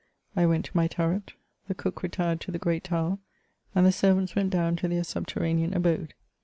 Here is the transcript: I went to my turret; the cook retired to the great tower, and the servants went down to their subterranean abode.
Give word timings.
I 0.35 0.47
went 0.47 0.65
to 0.65 0.75
my 0.75 0.87
turret; 0.87 1.33
the 1.67 1.75
cook 1.75 2.01
retired 2.01 2.41
to 2.41 2.51
the 2.51 2.57
great 2.57 2.83
tower, 2.85 3.19
and 3.75 3.85
the 3.85 3.91
servants 3.91 4.33
went 4.35 4.49
down 4.49 4.75
to 4.77 4.87
their 4.87 5.03
subterranean 5.03 5.75
abode. 5.75 6.15